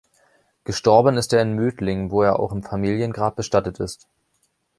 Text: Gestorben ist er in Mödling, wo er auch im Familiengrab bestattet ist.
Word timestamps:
Gestorben 0.63 1.15
ist 1.15 1.31
er 1.31 1.43
in 1.43 1.53
Mödling, 1.53 2.09
wo 2.09 2.23
er 2.23 2.39
auch 2.39 2.51
im 2.53 2.63
Familiengrab 2.63 3.35
bestattet 3.35 3.79
ist. 3.79 4.07